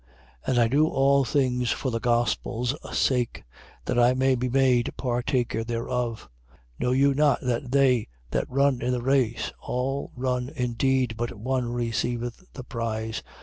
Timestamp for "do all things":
0.67-1.69